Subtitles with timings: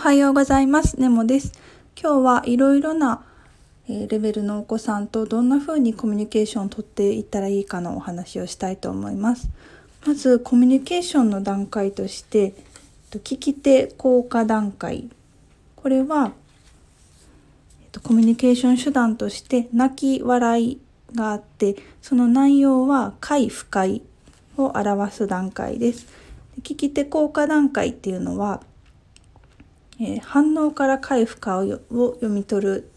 [0.00, 0.98] はようございます。
[0.98, 1.52] ネモです。
[1.94, 3.22] 今日はいろいろな
[3.86, 9.50] レベルのお子さんとどんな風にコミュニケーションをとっていったらいいかのお話をしたいと思います。
[10.06, 12.54] まずコミュニケーションの段階として
[13.10, 15.10] 聞き手効果段階
[15.76, 16.32] これは
[18.02, 20.80] コミュニケーション手段として泣き笑い
[21.14, 24.00] があってその内容は快不快
[24.56, 26.06] を表す段階です。
[26.62, 28.62] 聞き手効果段階っていうのは
[30.00, 32.90] えー、反応から回復化を読み取る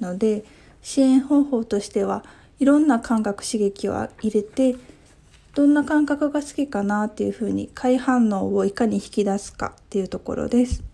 [0.00, 0.44] ので
[0.82, 2.24] 支援方法としては
[2.58, 4.76] いろんな感覚刺激を入れて
[5.54, 10.84] どんな感覚が好きかなっていうふうに快反応をいかに引き出すかっていうところです。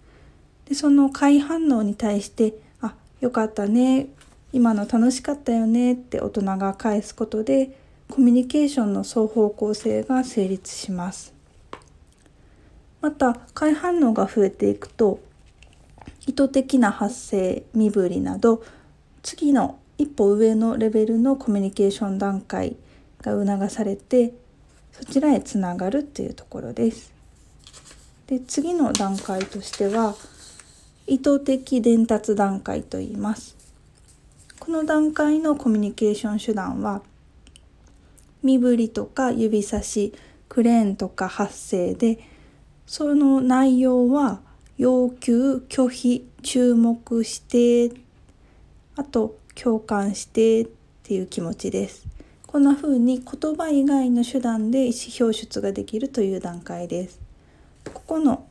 [0.66, 4.08] でその快反応に対して「あよかったね
[4.52, 7.76] 今の楽しかったよね」って大人が返すことで
[8.08, 11.34] コミュニケーションの双方向性が成立します。
[13.00, 15.20] また快反応が増えていくと
[16.26, 18.62] 意図的な発声身振りなど
[19.22, 22.76] 次の一歩上のレベルのコミュニケーション段階
[23.22, 24.34] が促されて
[24.92, 27.12] そちらへつながるっていうところです。
[28.26, 30.14] で次の段階としては
[31.06, 33.56] 意図的伝達段階と言います。
[34.58, 37.02] この段階のコミュニケーション手段は
[38.42, 40.12] 身振りとか指差し
[40.48, 42.18] クレーンとか発声で
[42.86, 44.40] その内容は
[44.78, 47.94] 要求拒否注目して
[48.94, 50.68] あと共感してっ
[51.02, 52.06] ていう気持ちです。
[52.46, 57.20] こんな風に言葉以外の手段で意思表出ができるという段階です。
[57.92, 58.46] ここの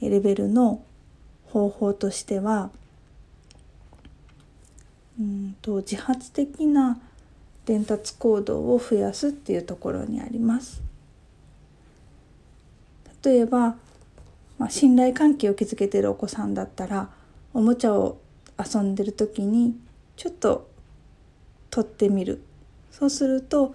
[0.00, 0.82] レベルの
[1.46, 2.70] 方法としては
[5.18, 6.98] うんと自発的な
[7.64, 10.82] 伝達行動を増やすっていうところにあります。
[13.24, 13.76] 例えば
[14.58, 17.10] まあ、信頼関係を築けてるお子さんだったら
[17.52, 18.18] おもちゃを
[18.58, 19.76] 遊んでる時に
[20.16, 20.68] ちょっと
[21.70, 22.42] 取ってみる
[22.90, 23.74] そうすると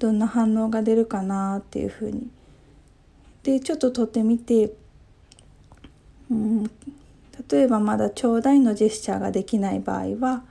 [0.00, 2.28] どんな反応が出るかなっていうふうに
[3.44, 4.72] でちょっと取ってみて、
[6.30, 6.64] うん、
[7.50, 10.42] 例えばまだちょうだいのジェスチャーができない場合は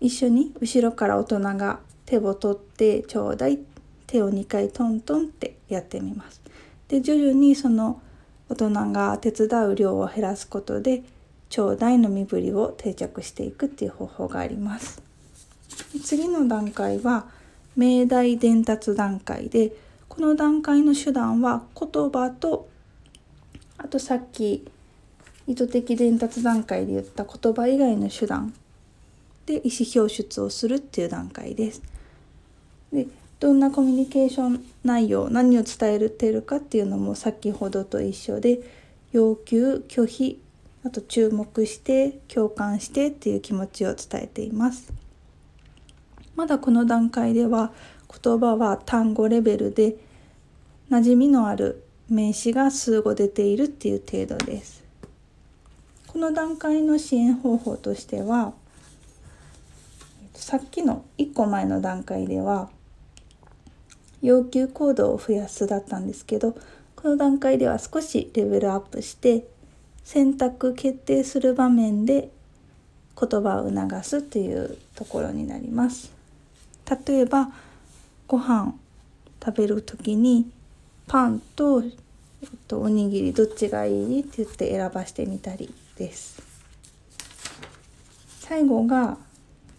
[0.00, 3.58] 一緒に後ろから大人が手を取ってちょうだい
[4.06, 6.40] 手を2回トントンってやってみます。
[6.88, 8.00] で徐々にその
[8.50, 11.04] 大人が手伝う量を減らすことで
[11.48, 15.00] ちょうだいの身振りを定着していくっていう方法があります。
[16.04, 17.26] 次の段階は
[17.76, 19.72] 命題伝達段階で
[20.08, 22.68] この段階の手段は言葉と
[23.78, 24.66] あとさっき
[25.46, 28.52] 意図的伝達段階で言った言葉以外の手段
[29.46, 31.82] で意思表出をするっていう段階です。
[32.92, 33.06] で
[33.40, 38.60] どんなコミュニケーション内容何を伝えてるかっていうのも先ほどと一緒で
[39.12, 40.38] 要求拒否
[40.84, 44.92] あと注目して共感してっていう気持ちを伝えています。
[46.36, 47.72] まだこの段階では
[48.22, 49.96] 言葉は単語レベルで
[50.90, 54.84] 馴染みのある名詞が数語出ているっていう程度です。
[56.06, 58.52] この段階の支援方法としては
[60.34, 62.68] さっきの1個前の段階では
[64.22, 66.56] 要求行動を増やすだったんですけど
[66.96, 69.46] この段階では少しレベルアップして
[70.04, 72.30] 選択決定する場面で
[73.18, 76.12] 言葉を促すというところになります。
[77.06, 77.50] 例えば
[78.26, 78.74] ご飯
[79.44, 80.50] 食べる時に
[81.06, 81.82] パンと、
[82.68, 86.42] と、おにぎりどっちがいいって言って選ばしてみたりです。
[88.40, 89.16] 最後が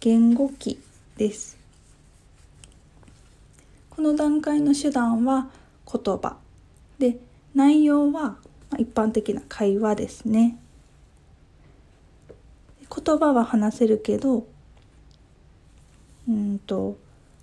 [0.00, 0.80] 言語機
[1.16, 1.61] です。
[3.94, 5.50] この段階の手段は
[5.86, 6.38] 言葉
[6.98, 7.18] で
[7.54, 8.36] 内容は
[8.78, 10.56] 一般的な会話ですね
[12.94, 14.46] 言葉は話せるけど
[16.26, 16.96] うんと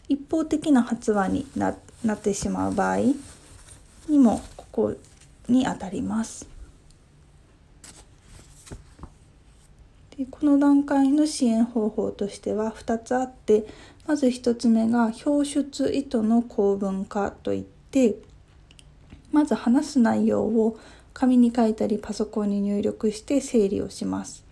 [0.07, 2.97] 一方的な発話にななってしまう場合
[4.07, 4.95] にもここ
[5.47, 6.59] にあたります。
[10.27, 13.66] この段階の支援方法としては2つあって
[14.05, 18.16] まず1つ目が表出意図の構文化といって
[19.31, 20.77] まず話す内容を
[21.13, 24.43] 紙に書いたりパソコンに入力して整理をします。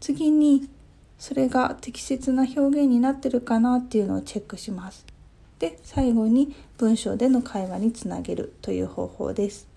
[0.00, 0.68] 次に
[1.18, 5.06] それが適切な表現になってるかなっていうのをチェックします。
[5.58, 9.68] で最後に文章での会話につなげるという方法です。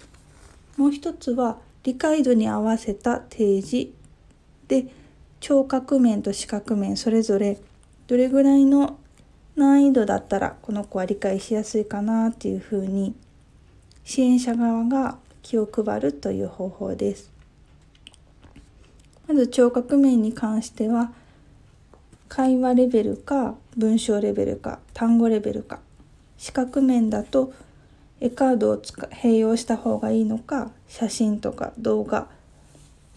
[0.77, 3.89] もう一つは理解度に合わせた提示
[4.67, 4.87] で
[5.39, 7.59] 聴覚面と視覚面それぞれ
[8.07, 8.99] どれぐらいの
[9.55, 13.15] 難易度だったらこの子は理解しやすいかなっていうふうに
[14.03, 17.31] 支援者側が気を配るという方法です。
[19.27, 21.11] まず聴覚面に関しては
[22.29, 25.79] 会話レベルか文章レベルか単語レベルか
[26.37, 27.53] 視覚面だと
[28.19, 32.27] 絵カードを併用した方がいいのか写真とか動画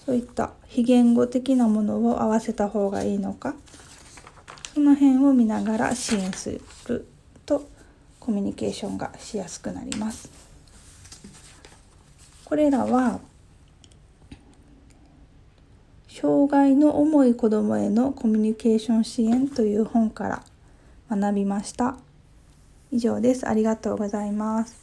[0.05, 3.55] そういった非言語的なものを合わせた方がいいのか
[4.75, 7.06] その辺を見ながら支援する
[7.44, 7.69] と
[8.19, 10.31] コミュニケーションがしやすくなります。
[12.44, 13.20] これらは
[16.08, 20.44] 障害の重い子どもへのコミュニケーション支援という本から
[21.08, 21.96] 学びました。
[22.93, 23.49] 以上です。
[23.49, 24.80] ありがとうございます。